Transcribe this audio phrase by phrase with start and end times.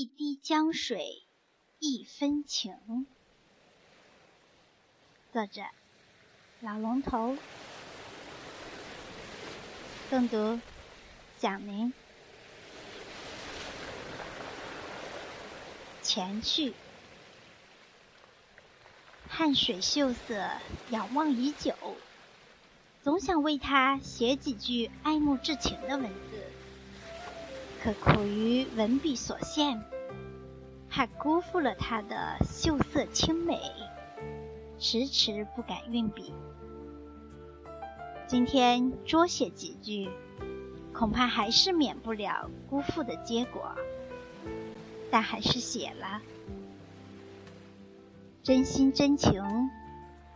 [0.00, 1.26] 一滴江水
[1.78, 3.06] 一分情。
[5.30, 5.60] 作者：
[6.60, 7.36] 老龙头。
[10.10, 10.58] 诵读：
[11.38, 11.92] 蒋明。
[16.00, 16.72] 前去：
[19.28, 20.48] 汉水秀色
[20.88, 21.74] 仰望已久，
[23.02, 26.42] 总想为他写几句爱慕之情的文字，
[27.82, 29.84] 可苦于文笔所限，
[30.90, 33.60] 怕辜负了他的秀色清美，
[34.80, 36.34] 迟迟不敢运笔。
[38.26, 40.10] 今天多写几句，
[40.92, 43.70] 恐怕还是免不了辜负的结果。
[45.12, 46.22] 但还是写了，
[48.42, 49.44] 真心真情、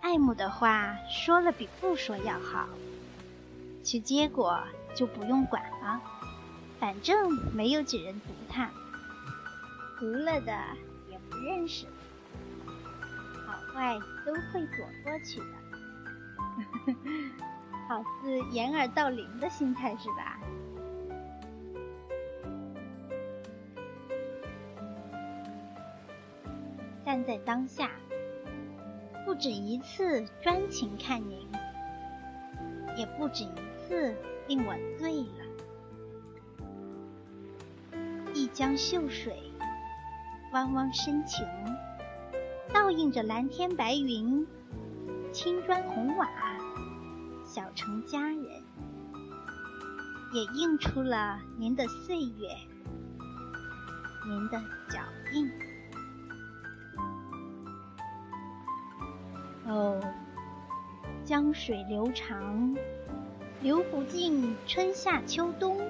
[0.00, 2.68] 爱慕的话说了比不说要好。
[3.82, 4.62] 其结果
[4.94, 6.00] 就不用管了，
[6.78, 8.70] 反正没有几人读它，
[10.02, 10.52] 熟了的
[11.08, 11.86] 也不认识，
[13.46, 15.54] 好坏都会躲过去的，
[17.88, 20.40] 好似掩耳盗铃的心态是吧？
[27.04, 27.92] 站在当下，
[29.24, 31.48] 不止一次专情看您，
[32.96, 34.16] 也不止一次
[34.48, 35.44] 令我醉了。
[38.34, 39.51] 一江秀水，
[40.52, 41.46] 汪汪深情，
[42.74, 44.46] 倒映着蓝天白云、
[45.32, 46.28] 青砖红瓦、
[47.42, 48.44] 小城佳人，
[50.34, 52.48] 也映出了您的岁月，
[54.28, 55.00] 您的脚
[55.32, 55.50] 印。
[59.66, 59.98] 哦，
[61.24, 62.76] 江水流长，
[63.62, 65.80] 流不尽春夏秋冬，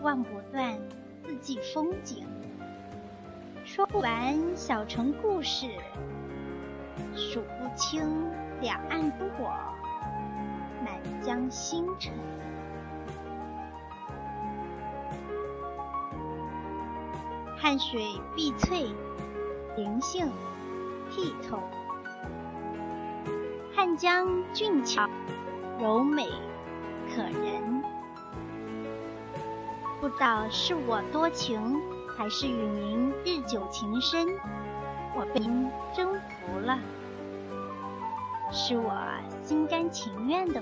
[0.00, 0.78] 望不断
[1.26, 2.26] 四季风景，
[3.78, 5.68] 说不完小城故事，
[7.14, 8.28] 数不清
[8.60, 9.52] 两岸灯火，
[10.84, 12.12] 满江星辰。
[17.56, 18.04] 汉水
[18.34, 18.88] 碧翠，
[19.76, 20.28] 灵性
[21.12, 21.62] 剔透。
[23.72, 25.08] 汉江俊俏、
[25.78, 26.26] 柔美、
[27.14, 27.84] 可人，
[30.00, 31.80] 不知道是我多情，
[32.18, 34.26] 还是与您日久情深，
[35.14, 36.76] 我被您征服了，
[38.50, 38.92] 是我
[39.44, 40.60] 心甘情愿的。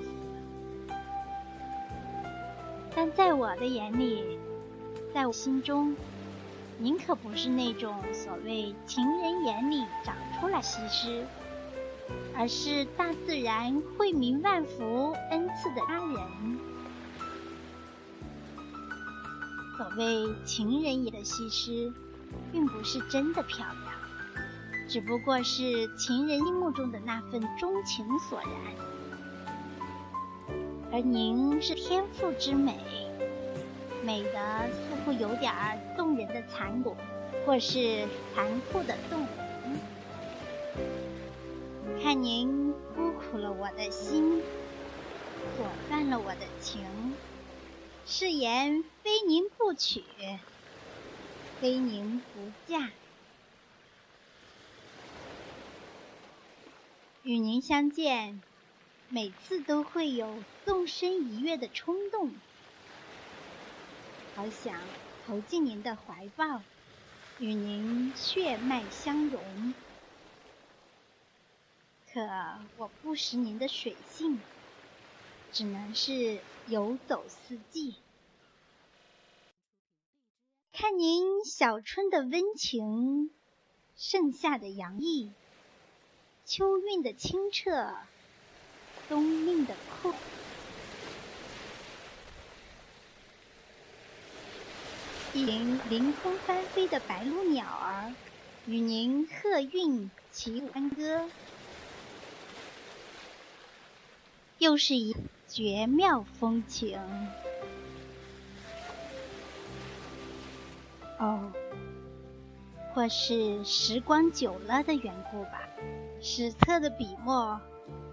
[2.94, 4.38] 但在我的眼里，
[5.14, 5.96] 在我心中，
[6.76, 11.24] 您可不是那种所谓情人眼里长出来西施。
[12.36, 16.58] 而是大自然惠民万福恩赐的佳人。
[19.76, 21.92] 所谓情人眼的西施，
[22.50, 23.92] 并不是真的漂亮，
[24.88, 28.50] 只不过是情人心目中的那份钟情所然。
[30.92, 32.78] 而您是天赋之美，
[34.02, 36.96] 美的似乎有点儿动人的残酷，
[37.44, 39.28] 或是残酷的动人。
[42.02, 44.40] 看您辜负了我的心，
[45.58, 46.82] 果断了我的情，
[48.08, 50.04] 誓言非您不娶，
[51.60, 52.90] 非您不嫁。
[57.24, 58.40] 与您相见，
[59.08, 62.30] 每次都会有纵身一跃的冲动，
[64.36, 64.80] 好想
[65.26, 66.62] 投进您的怀抱，
[67.40, 69.74] 与您血脉相融。
[72.12, 72.20] 可
[72.76, 74.40] 我不识您的水性，
[75.52, 77.94] 只能是游走四季，
[80.72, 83.30] 看您小春的温情，
[83.96, 85.30] 盛夏的洋溢，
[86.44, 87.94] 秋韵的清澈，
[89.08, 90.12] 冬韵的酷。
[95.34, 98.12] 一群凌空翻飞的白鹭鸟儿，
[98.66, 101.30] 与您鹤韵齐舞欢歌。
[104.58, 105.14] 又是一
[105.56, 107.00] 绝妙风情。
[111.18, 111.50] 哦，
[112.92, 115.66] 或是时光久了的缘故吧，
[116.20, 117.58] 史册的笔墨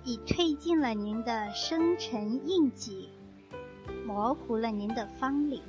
[0.06, 3.10] 已褪尽了您的生辰印记，
[4.06, 5.62] 模糊了您的芳龄，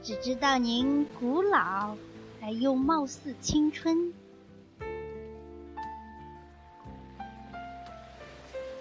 [0.00, 1.96] 只知道您古老
[2.40, 4.14] 而又貌似青春。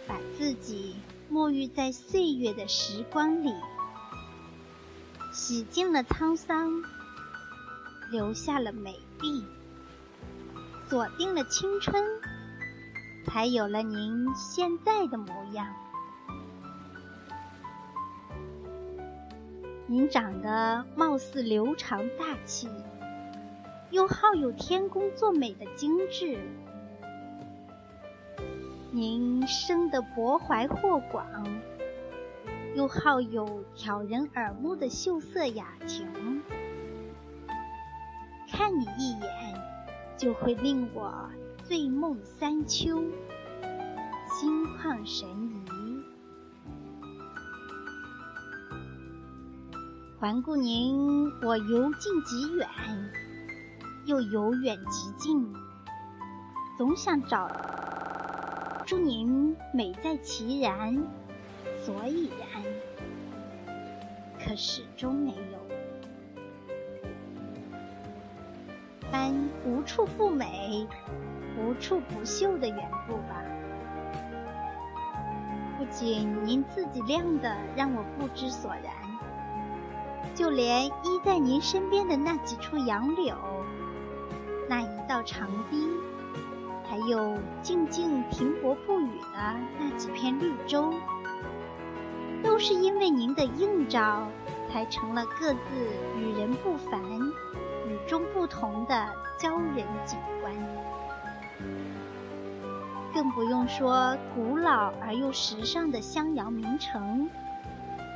[0.08, 0.96] 把自己
[1.32, 3.54] 沐浴在岁月的时光里，
[5.32, 6.82] 洗净了沧桑，
[8.12, 9.46] 留下了美丽，
[10.90, 12.04] 锁定了青春，
[13.28, 15.68] 才有了您现在的模样。
[19.86, 22.68] 您长得貌似流长大气，
[23.92, 26.40] 又好有天公作美的精致。
[29.00, 31.26] 您生得博怀豁广，
[32.76, 36.44] 又好有挑人耳目的秀色雅情。
[38.52, 39.62] 看你一眼，
[40.18, 41.30] 就会令我
[41.64, 43.02] 醉梦三秋，
[44.38, 46.04] 心旷神怡。
[50.20, 52.68] 环顾您，我由近及远，
[54.04, 55.54] 又由远及近，
[56.78, 57.50] 总想找
[58.90, 60.98] 祝您美在其然，
[61.86, 62.64] 所以然，
[64.44, 65.60] 可始终没有。
[69.12, 69.32] 般
[69.64, 70.88] 无处不美，
[71.56, 73.44] 无处不秀的缘故吧。
[75.78, 78.92] 不仅您自己亮的让我不知所然。
[80.34, 80.92] 就连依
[81.24, 83.36] 在您身边的那几处杨柳，
[84.68, 85.88] 那一道长堤，
[86.90, 90.94] 还有静静停泊不语的那几片绿洲，
[92.44, 94.28] 都是因为您的映照，
[94.72, 95.60] 才成了各自
[96.18, 97.00] 与人不凡、
[97.88, 99.08] 与众不同的
[99.40, 100.54] 骄人景观。
[103.14, 107.30] 更不用说古老而又时尚的襄阳名城。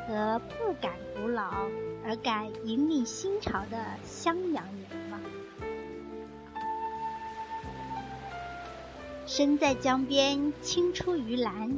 [0.06, 1.70] 和不敢古老
[2.06, 5.03] 而敢引领新潮的襄阳人
[9.26, 11.78] 身在江边，青出于蓝，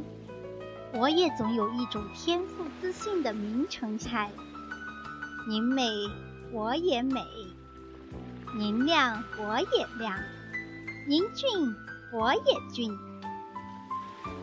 [0.93, 4.31] 我也总有一种天赋自信的明城菜。
[5.47, 5.83] 您美，
[6.51, 7.21] 我也美；
[8.57, 10.17] 您亮，我也亮；
[11.07, 11.75] 您俊，
[12.11, 12.97] 我也俊。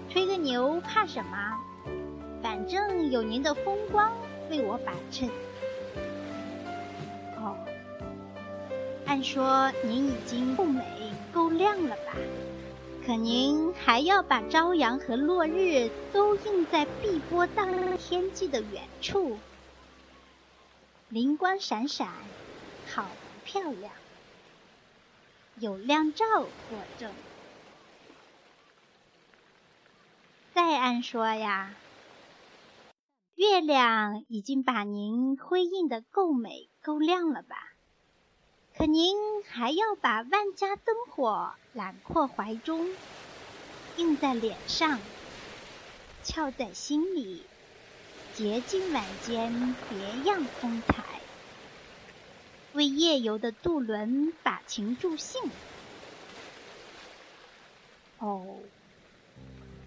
[0.09, 1.59] 吹个牛，怕什么？
[2.41, 4.13] 反正有您的风光
[4.49, 5.29] 为我把衬。
[7.37, 7.57] 哦，
[9.07, 10.85] 按说您已经够美、
[11.33, 12.15] 够亮了吧？
[13.05, 19.39] 可您还要把朝阳和落日都映在碧波荡漾天际的远处，
[21.09, 22.09] 灵光闪闪，
[22.87, 23.93] 好不漂亮？
[25.57, 27.11] 有亮照作证。
[30.55, 31.75] 再按说呀。
[33.35, 37.72] 月亮已经把您辉映的够美够亮了吧？
[38.83, 42.89] 可您还要把万家灯火揽括怀中，
[43.97, 44.99] 映在脸上，
[46.25, 47.45] 翘在心里，
[48.35, 51.05] 洁净晚间别样风采，
[52.73, 55.41] 为夜游的渡轮把情助兴。
[58.19, 58.45] 哦，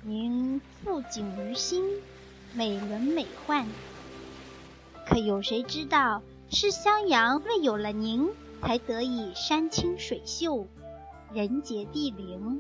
[0.06, 1.84] 您富景于心。
[2.54, 3.66] 美轮美奂，
[5.06, 8.30] 可有谁知道，是襄阳为有了您，
[8.66, 10.66] 才得以山清水秀，
[11.32, 12.60] 人杰地灵。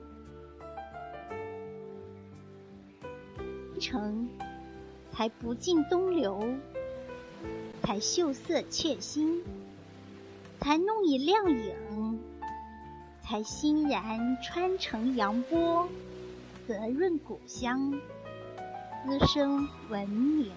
[3.80, 4.30] 城
[5.12, 6.57] 才不尽东流，
[7.81, 9.44] 才秀色窃心，
[10.59, 12.19] 才弄以亮影，
[13.24, 15.90] 才欣然穿城扬波，
[16.68, 18.00] 泽润古香。
[19.07, 20.52] 滋生文明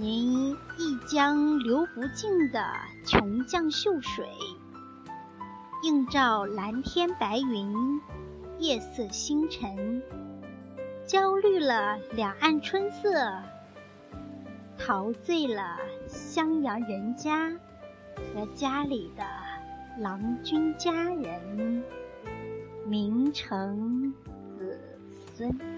[0.00, 2.64] 您一江流不尽的
[3.04, 4.28] 琼浆秀水，
[5.82, 8.00] 映照蓝天白云，
[8.60, 10.00] 夜色星辰，
[11.04, 13.42] 焦虑了两岸春色，
[14.78, 15.76] 陶醉了
[16.06, 17.50] 襄阳人家
[18.32, 19.24] 和家里的
[20.00, 21.82] 郎君家人。
[22.86, 24.14] 名成
[24.56, 24.80] 子
[25.34, 25.77] 孙。